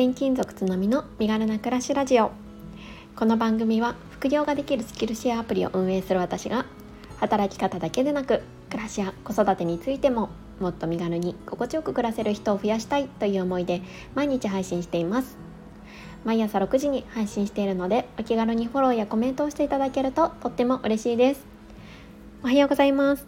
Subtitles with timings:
[0.00, 2.30] 転勤族つのみの身軽な暮らしラジオ。
[3.16, 6.66] この番組は副業ができるスキルシェアアプリを運営する私が
[7.16, 10.30] 働き方だけでなく暮らしや子育てについても
[10.60, 13.82] もっと身軽に心地よく暮らせる人を増やしたいという思いで
[14.14, 15.36] 毎日配信しています。
[16.24, 21.44] 毎朝6時に配信しているのでお気軽にフォローやコメントをしていただけるととっても嬉しいです。
[22.44, 23.26] おはようございます。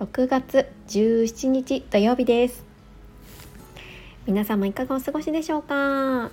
[0.00, 2.73] 6月17日土曜日です。
[4.26, 6.30] 皆様いかがお過ごしでしょうか？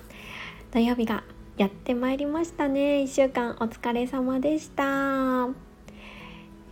[0.72, 1.24] 土曜日が
[1.58, 3.02] やってまいりましたね。
[3.02, 5.48] 1週間お疲れ様でした。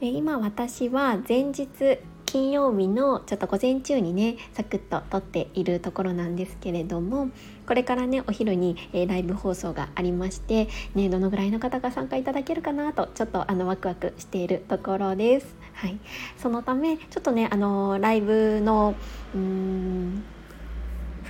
[0.01, 7.29] え今私は前日金曜日のちょっと午前中にねサクッと撮っているところなんですけれども
[7.66, 15.55] これからねお昼に、えー、ライブ放送がありまして、ね、どのぐらいの方が参加いただけるかなとちょっとあのワクワクしているところです。
[15.74, 15.98] はい、
[16.38, 18.95] そのためちょっとねあのライブの
[19.34, 20.24] うーん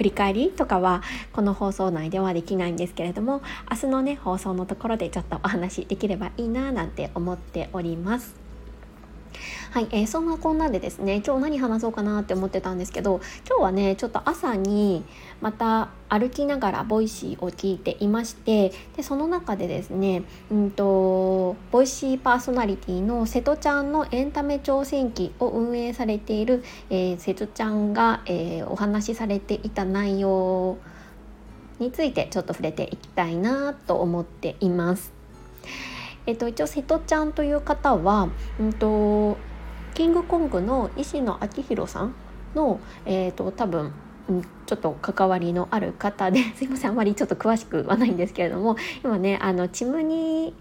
[0.01, 8.40] 振り返りとかはこの放送内ではできないんですけれども明日のね放送のところでちょっとお話できればいいななんて思っております。
[9.71, 15.05] はい、えー、そんなこんなでですね今日何話そうかなって思ってたんですけど今日はねちょっと朝に
[15.41, 30.79] また歩きながらボイシーを聞いていましてでその中でですね、うんと、ボイシーパーソナリティの瀬戸ちゃんのエンタメ挑戦記を運営されている、えー、瀬戸ちゃんが、えー、お話しされていた内容
[31.79, 35.13] についてちょっと触れていきたいなと思っています。
[36.27, 39.37] えっと、一応瀬戸ちゃんという方は、うんと、
[39.95, 42.15] キングコングの石野昭弘さん
[42.55, 43.93] の、えーと、多分
[44.67, 50.53] ちょっと関わりのある方で すいませんあまりちょっと詳しくはないんですけれども今ねあのチムニー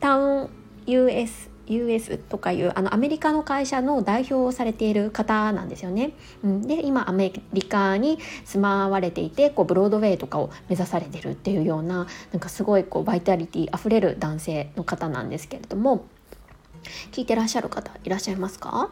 [0.00, 0.50] タウン
[0.86, 6.12] US US とかいうあのアメリカの会社の代表をされている方なんですよね。
[6.42, 16.04] うん、で今アメリカに住まわれていてこうブロードウェイとかを目指されてるっていうようななんかすごいこうバイタリティあふれる男性の方なんですけれども。
[17.12, 18.90] 聞いてらっしゃる方いらっしゃいますか？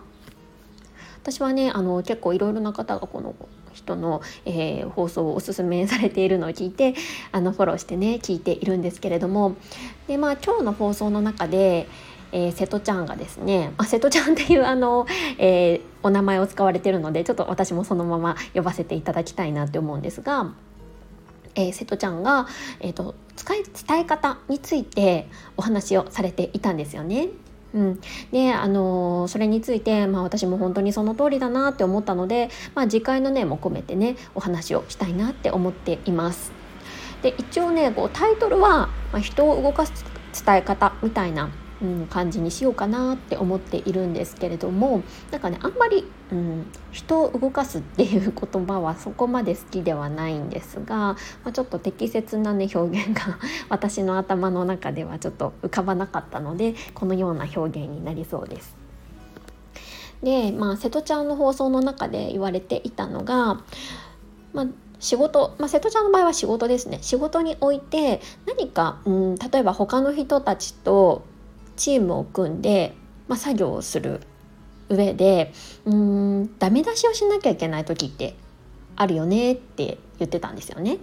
[1.22, 3.34] 私はねあの結構いろいろな方がこの
[3.72, 6.94] 人の、えー、放送をおすすめされているのを聞いて
[7.32, 9.56] あのフォローしてね聞いているんですけれども。
[10.06, 11.88] でまあ今日の放送の中で、
[12.32, 15.06] えー、瀬戸ちゃんがですね、あ、瀬戸ちゃんっていうあの、
[15.38, 20.52] えー、お名前を使われてるのでちょっと私もそのまま呼ばせていただきたいなって思うんですが。
[21.56, 22.46] えー、瀬戸ちゃんが、
[22.78, 25.26] えーと、と使い伝え方について
[25.56, 27.28] お話をされていたんですよね。
[27.74, 28.00] うん、
[28.32, 36.52] であのそれについて、まあ、私も本当にその通りだなって思ったので、まあ、次回の念も込めてねお話をしたいなって思っています。
[37.22, 39.92] で一応ねこうタイトルは、まあ、人を動かす
[40.44, 41.50] 伝え方みたいな
[41.82, 53.38] うん、感じにしようかなって思っているんですけれどもなんかねあんまり、うん、人を動かすっていう言葉はそこまで好きではないんですが、まあ、ちょっと適切なね表現が
[53.70, 58.76] 私の頭の中ではちょっと浮かばなかったのでこのような表現になりそうです。
[60.22, 63.62] でまあ瀬戸ちゃんの放送の中で言われていたのが、
[64.52, 64.66] まあ、
[64.98, 71.24] 仕事、まあ、瀬戸ちゃんの場合は仕事ですね仕事において何か、うん、例えば他の人たちと
[71.80, 72.94] チームを組んで、
[73.26, 74.20] まあ、作業をする
[74.91, 75.50] 上で
[75.86, 78.34] うんダメ出しをしなきゃいけない時って
[78.96, 80.98] あるよねって言ってたんですよね。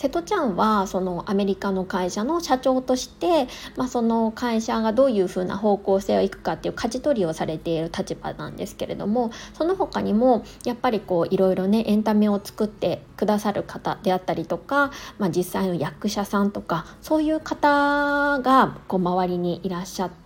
[0.00, 20.16] 瀬戸ちゃんはそのアメリカの会社の社長として、まあ、その会社がどういうふうな方向性をいくかっていう舵取りをされている立場なんですけれどもその他にもやっぱりこういろいろねエンタメを作ってくださる方であったりとか、まあ、実際の役者さんとかそういう方がこう周りにいらっしゃって。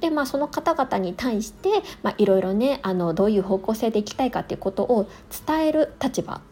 [0.00, 1.70] でまあ、その方々に対して
[2.18, 5.08] いろいろねあのどういう方向性でいきたいかっていうことを
[5.46, 6.42] 伝える立場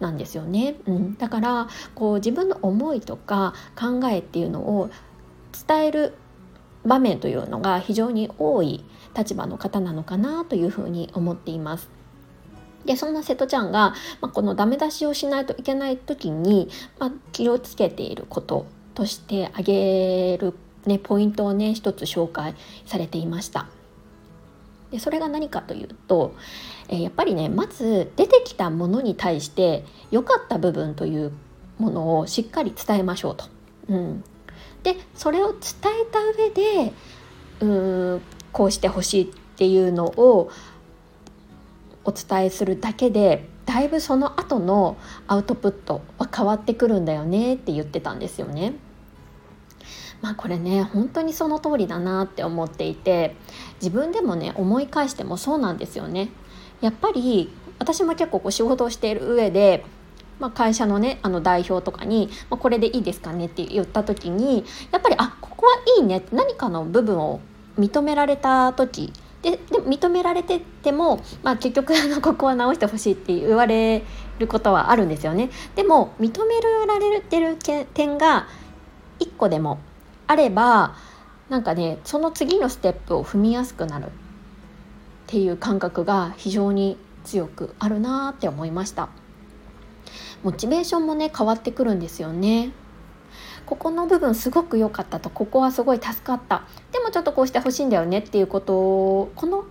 [0.00, 4.90] なんですよね、うん、だからこう自分の思いとか考えっていうのを
[5.66, 6.14] 伝える
[6.84, 8.84] 場面というのが非常に多い
[9.16, 11.88] 立場の方なのかなというふうに思っています。
[12.84, 16.68] でそんな瀬戸ちゃんが、まあ、このダメ出しをしないといけない時に、
[16.98, 20.54] まあ、気をつけていることとして挙げる、
[20.86, 22.54] ね、ポイントをね一つ紹介
[22.86, 23.66] されていました。
[24.90, 26.34] でそれが何かというと、
[26.88, 31.32] えー、やっぱりねまず出てきたものに対して良かった部分という
[31.78, 33.44] ものをしっかり伝えましょうと。
[33.88, 34.24] うん、
[34.82, 35.60] でそれを伝
[36.02, 36.92] えた上で
[37.60, 37.66] う
[38.16, 39.26] んこうしてほしいっ
[39.56, 40.50] ていうのを
[42.04, 44.96] お伝えするだけでだいぶその後の
[45.26, 48.74] アウトプットは変わってくるんだよねって言ってたんですよね。
[50.20, 53.36] まあこれね本当にその通りだなって思っていて
[53.80, 56.30] 自分でもね思い返してもそうなんですよね。
[56.80, 59.84] やっぱり私も結構こう仕事をしている上で
[60.38, 67.40] まあ、会社のねあの代表とかに、まあ、これでいいですかねって言った時にやっぱりあここはいいねって何かの部分を
[67.78, 69.12] 認められた時
[69.42, 74.02] でで認められてても、まあ、結局あのここは直してほしいって言われ
[74.38, 75.50] ることはあるんですよね。
[75.76, 77.56] でも認められてる
[77.94, 78.48] 点が
[79.20, 79.78] 1個でも
[80.28, 80.94] あれば
[81.48, 84.08] なんかねその次のステップを踏みやすくなるっ
[85.26, 89.08] ていう感覚が非常に強くあるなって思いました。
[90.44, 92.70] モチベーションもね変わってくるんですよね。
[93.66, 96.64] ここの部分すごく良かったとここはすごい助かった。
[96.92, 99.64] でもちょっとこうしてほしいんだよねっていうことをこの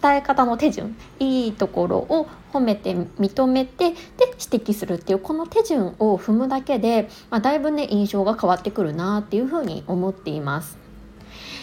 [0.00, 3.96] 伝え方の手順いいところを褒めて認めてで
[4.52, 10.78] 指摘するっていうこの手順を踏むだけで、まあ、だいぶね印象が変わってくるなっていうふうに思っています。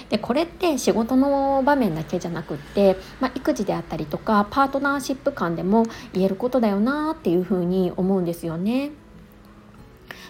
[0.10, 8.92] でこれって仕事の場面だけじゃなくって、まあ、育児であったりとかパートナーシップ間でも言えることだよなっていうふうに思うんですよね。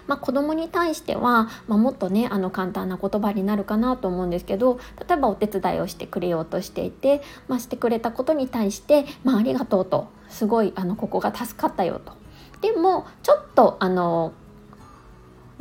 [0.07, 12.13] まあ、子供に対しては、まあ、もっとねあの簡単な言葉になるかなと思うんですけど例えばお手伝いをしてくれようとしていて、まあ、してくれたことに対して「まあ、ありがとう」と「すごいあのここが助かったよ」と。
[12.61, 14.33] でもちょっとあの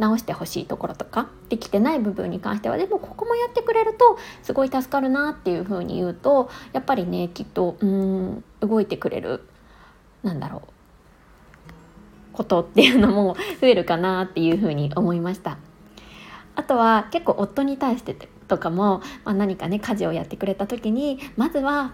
[0.01, 9.45] 直してほしいところとかできてない部分に関してはでもここもやってくれるとすごい助かるなっていうふうに言うとやっぱりねきっとうん動いてくれる
[10.23, 10.80] なんだろう
[12.33, 15.59] ことっていうのも増えるかなっていうふうに思いました。
[16.57, 18.15] あとは結構夫に対して
[18.49, 21.93] とかも、まあ、何かね家事をやってくれた時にまずは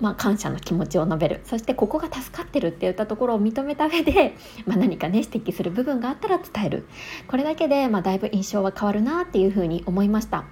[0.00, 1.40] まあ、感謝の気持ちを述べる。
[1.44, 6.86] そしてここが助かってるって言ったところを認めた上で、まあ、何かね指摘する部分があったら伝える。
[7.26, 10.44] これだけで、まあ、だいぶ印象は変わるなっていうふうに思いました。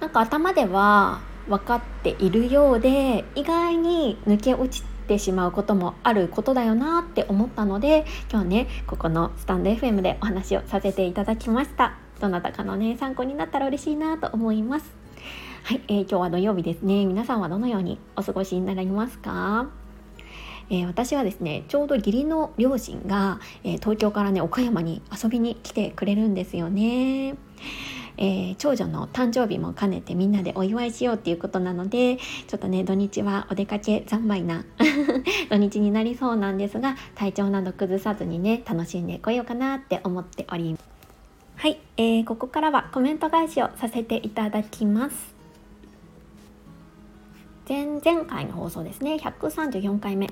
[0.00, 11.98] なんか頭では分かっているようで意外に抜け落ちてしまうこともあることだよなって思ったので今日ねここのスタンド FM でお話をさせていただきました。
[12.20, 14.94] どなたかのね参考になったら嬉しいなと思います。
[15.64, 17.06] はい、えー、今日は土曜日ですね。
[17.06, 19.68] 皆さんはどのようにお過ごしになりますか？
[20.70, 27.34] えー、私はですねちょうど義理の両親が、えー、東京からね岡山に遊びに来てくれるんですよね。
[28.20, 34.64] えー、長女の誕生日も兼ねてみんなでお祝いしようっていうことなのでちょっとね土日はお出かけ三昧な
[35.48, 40.84] 土日になりそうなんですが体調など崩さずにね楽しんでこようかなって思っております。
[41.56, 45.34] はい、えー、ここからはコメント返しをさせていただきます。
[47.68, 50.28] 前々回の放送ですね134回目。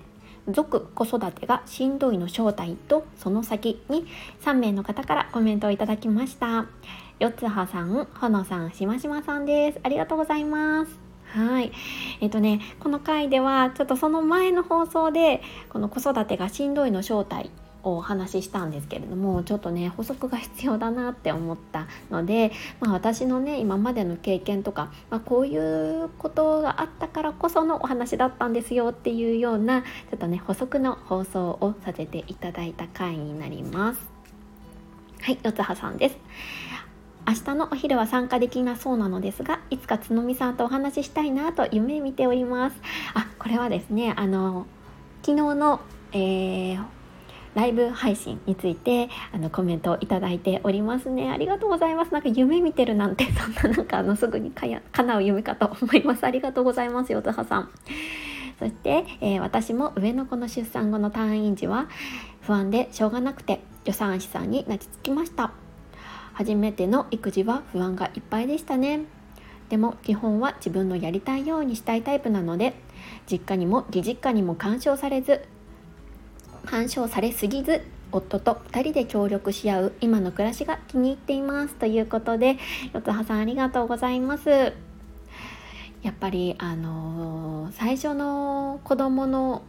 [0.50, 4.06] 族子育てがしんどいの正体とその先に
[4.43, 6.67] 3名の方からコメントをいただきました。
[7.19, 9.81] よつはさん、ほのさん、しましまさんです。
[9.82, 11.00] ありがとうございます。
[11.37, 11.73] はい。
[12.20, 17.50] えっとね、この回では、ちょっとその前の放送で、この子育てがしんどいの正体
[17.82, 34.19] をお話ししたんですけれども、ちょっとね、補足が必要だなって思ったので、まあ私のね、今までの経験とか、まあこういうことがあったからこそのお話だったんですよっていうような、ちょっとね、補足の放送をさせていただいた回になります。
[35.20, 36.17] はい、よつはさんです。
[37.26, 42.77] 明日のお昼は参加できなそうなのですがいつかつのみさんとお話ししたいなと夢見ております。
[43.15, 44.67] あこれはですねあの
[45.22, 45.81] 昨日の、
[46.13, 46.84] えー、
[47.55, 51.31] ライブ配信についてあのコメントをいただいておりますね。
[51.31, 52.13] ありがとうございます。
[52.13, 56.25] なんか夢見てるなんて そんななんかあのすぐにかや叶う夢かと思います。
[56.25, 57.70] ありがとうございますよずはさん。
[58.58, 61.87] そして、えー、私も上の子の出産後の退院時は
[62.43, 65.68] 不安でしょうがなくて助産師さんに泣きつきました。
[66.38, 69.00] 初めての育児は不安がいっぱいでしたね。
[69.70, 72.74] でも基本は自分のやりたいようにしたいタイプなので
[73.28, 75.42] 実家にも義実家にも干渉されず
[76.64, 82.56] 干渉されすぎず夫と2人で協力し合う今の暮らしが気に入っていますということで
[82.92, 84.48] 四葉さんありがとうございます。
[84.48, 89.62] やっぱりあのー、最初の子供の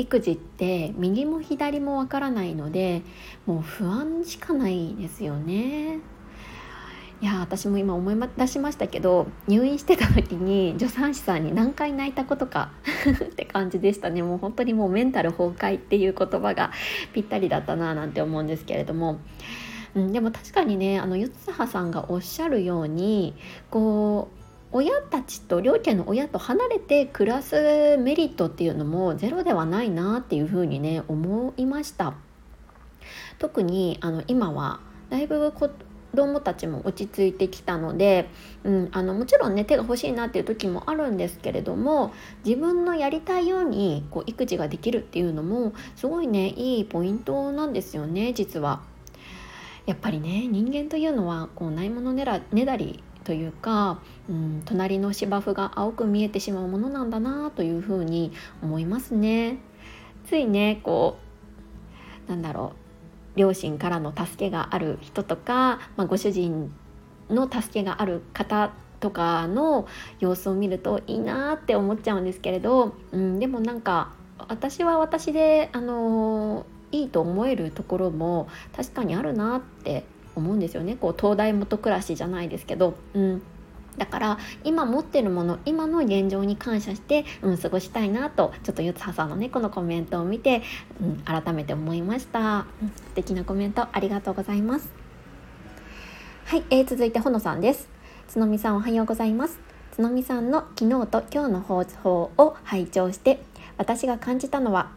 [0.00, 3.02] 育児って右も左もわからないので
[3.46, 5.98] もう不安しかないですよね。
[7.22, 12.72] いや私も今思い出しましたけど入院してた時に助産師さんに何回泣いたことか
[13.12, 16.72] って感じでしたねもう本当にもうメンタル崩壊っていう言葉が
[17.12, 19.18] ぴったりだったななんて思うんですけれども、
[19.94, 23.34] うん、でも確かにねあの四葉さんがおっしゃるように
[23.68, 24.39] こう
[24.72, 32.14] 親たちと両家の親と離れて暮らすメリットっていうのもゼロではないなっていうふうにね思いました
[33.38, 35.70] 特にあの今はだいぶ子
[36.14, 38.28] 供たちも落ち着いてきたので、
[38.62, 42.12] うん、あのもちろんね手が欲しいなっていう時もあるんですけれども
[42.44, 48.82] 自分のやりたいようにこう育児ができるっていうのもすごいねいいポイントなんですよね実は。
[49.86, 59.58] やっぱりね人間というのはこうないものねだりというか、うん、隣の芝生が青く見えてしまうものなんだなというふうに思いますね。
[60.26, 61.18] ついねこ
[62.26, 62.72] うなんだろ
[63.36, 66.72] う両親からの助けがある人とか、まあ、ご主人
[67.28, 69.86] の助けがある方とかの
[70.18, 74.12] 様子を見るといいなって思っちゃうんですけれど、うん、でもなんか
[74.48, 80.04] 私は私であのいいと思えるところも確かにあるなって
[80.40, 80.96] 思うんですよね。
[80.96, 83.42] こう東大元暮らしじゃないですけど、うん、
[83.96, 90.62] だから今持ってるもの今の現状に感謝して、うん、過ごしたいなとちょっとゆつはさんのねこのコメントを見て、
[91.00, 94.90] うん、改めて思いました、うん、素敵なコメントありがとうございます。
[96.46, 97.88] はい、えー、続いてほのさんです。
[98.26, 99.58] つのみさんおはようございます。
[99.92, 103.42] つのみさんの昨日と今日の放送を拝聴して
[103.76, 104.92] 私が感じたのは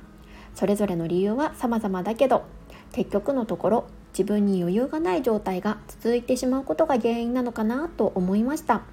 [0.56, 2.46] それぞれの理由は様々だけど
[2.92, 8.84] 結局のところ自分に余裕がない状態が続いてしまうことが原因なのかなと思いました。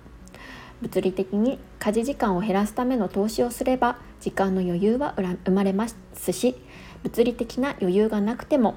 [0.83, 6.57] 物理的に家事時間を減らすための投資をすれば時間の余裕は生まれますし
[7.03, 8.77] 物理的な余裕がなくても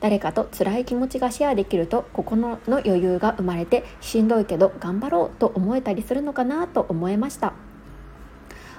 [0.00, 7.52] 誰かと辛い気持ちがシェアできると心の余裕が生まれてしんどいけど頑張ろうと思えたりするのかなと思えました。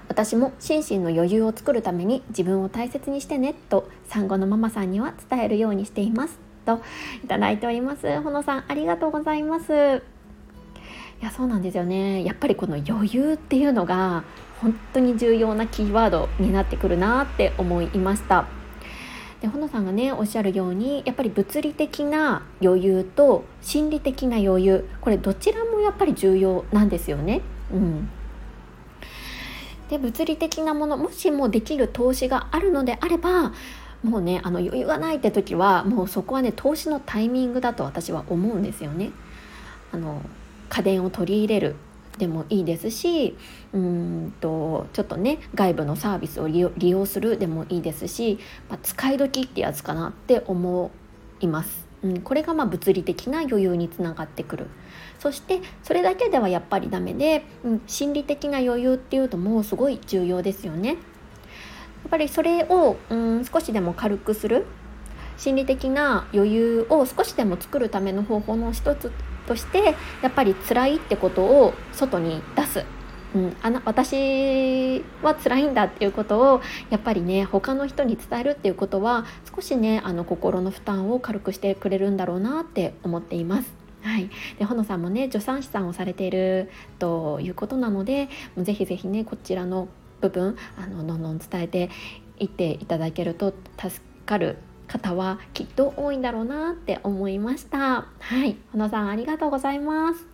[0.07, 6.44] 私も心身の余裕を作るために自分を大切にしてねと産後のママさんには伝えるようにしています。
[6.65, 6.81] と
[7.23, 8.21] いただいております。
[8.21, 10.01] ほのさんありがとうございます。
[11.21, 12.23] いやそうなんですよね。
[12.23, 14.23] やっぱりこの余裕っていうのが
[14.61, 18.47] 本当に重要なキーワードになってくるなって思いました。
[19.41, 24.89] でほのさんがねおっしゃるようにやっぱり物理的な余裕と心理的な余裕。
[25.01, 27.41] これどちらもやっぱり重要なんですよね。
[27.71, 28.09] うん。
[29.89, 33.53] で物理的なものもしもできる投資があるのであれば
[34.05, 39.11] もうねあの余裕がないって時はもうそこはね投資のタイミングだと私は思うんですよね。
[39.91, 40.21] あの
[40.69, 41.75] 家電を取り入れる
[42.17, 43.35] でもいいですし
[43.73, 50.91] うんとちょっとね外部のサービスを利用するでもいいですし、まあ、使い時ってやつかなって思
[51.41, 51.85] います。
[52.03, 54.67] うん、これがまあ物理的な余裕につながってくる
[55.17, 60.97] そしてそれだけではやっぱりダメで、うん、心理的な余裕っていうのもうすごい重要ですよね
[62.05, 64.65] っぱりそれを、うん、少しでも軽くする。
[65.37, 69.11] 心理的な余裕を少しでも作るための方法の一つ
[69.47, 72.85] としてやっぱり辛いってことを外に出す。
[73.35, 83.73] うん、あの私は辛いんだっていうことをやっぱりね他の人に伝えるっていうことは少しねあの心の負担を軽くしてくれるんだろうなって思っています。
[84.03, 86.69] はい、でほのさんもね助産師さんをされている
[86.99, 89.89] ということなのでぜひぜひねこちらの
[90.21, 91.89] 部分あのどんどん伝えて
[92.39, 94.57] いっていただけると助かる
[94.87, 98.07] 方はきっと多いんだろうなって思いました。
[98.19, 100.25] はい、ほのさんありがとうございます。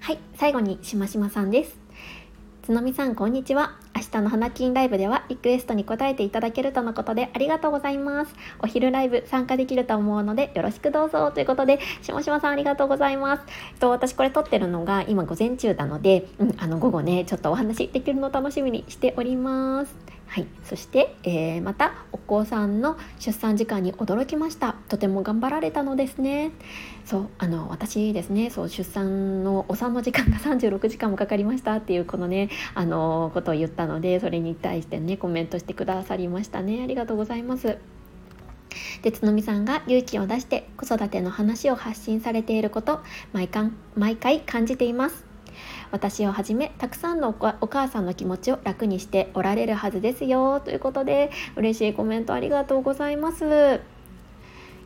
[0.00, 1.81] はい、最後にしましまさんです。
[2.62, 3.76] つのみさん、こんにちは。
[3.92, 8.36] 明日の花金ライブではリクエストに答えていただけるとのことでありがとうございます。
[8.60, 13.42] お昼ライブ参加できると思うのでよろしくどうぞということで、しましまさんありがとうございます。
[13.80, 19.96] と私これ撮ってるのが今午前中なので、うん、あの午後ね、ちょっとお話できるの楽しみにしております。
[20.28, 26.50] はい、そして、えー、またお子さんの出産時間に驚きましたとても頑張られたのですね。
[27.06, 36.82] そうあの私ですねそう出産のお産の時間が36時間もかかりましたっていうこのねあのことを言ったのでそれに対してねコメントしてくださりましたね。
[36.82, 37.78] ありがとうございます。
[39.00, 43.00] でつのみさんが勇気を出して子育ての話を発信されていること
[43.32, 45.24] 毎回毎回感じています。
[45.90, 50.60] 私をはじめたくさんのお母さんの気持ちを楽にしておられるはずですよ。
[50.60, 53.80] ということで嬉しいコメントありがとうございます。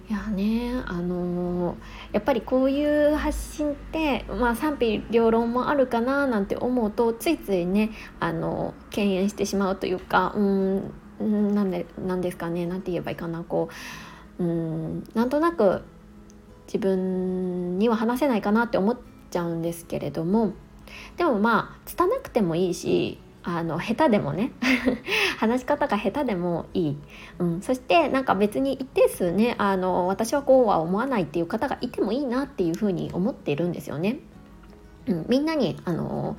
[0.08, 1.76] いやねあのー、
[2.12, 10.92] やっぱりこういう発信って、まあ、賛否両論もあるかななんて思うとついついねあの敬遠してしまうというかうん
[11.54, 13.68] なんでなんですかねなんて言えばいいかなこ
[14.38, 15.82] ううんなんとなく
[16.66, 18.98] 自分には話せないかなって思っ
[19.30, 20.52] ちゃうんですけれども
[21.16, 24.50] でもまあ拙くてもいいしあの下手でもね
[25.38, 26.96] 話し方が下手でもいい、
[27.38, 34.18] うん、そしてなんか別に一定数ねあの私はこうは思わないっていう方がいてもいいなっていうふうに思っているんですよね。
[35.06, 36.36] うん、みんなにあの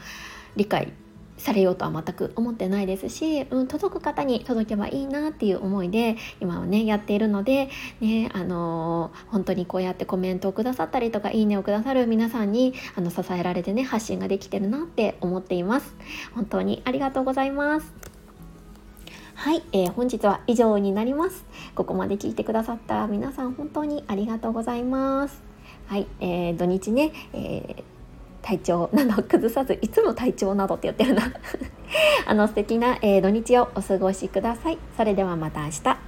[0.58, 0.92] 理解
[1.38, 7.70] されようとは全く思ってないですし、うん、届く方に届けばいいなっていう思いで今はねやっているので、
[8.02, 15.96] ねあのー、本当にこうやってコメントをくださったりとかいいねをくださる皆さんにあの支えられてね発信ができてるなって思っています。
[16.34, 17.94] 本当にありがとうございます。
[19.36, 21.46] はい、えー、本日は以上になります。
[21.76, 25.42] ここまで聞いてくださった皆さん本当にありがとうございます。
[25.86, 27.97] はい、えー、土日ね、えー
[28.48, 31.34] 体調など崩さずいつも体調などって言ってるな。
[32.26, 34.78] あの素敵な、えー、土日をお過ごしください。
[34.96, 36.07] それではまた明日。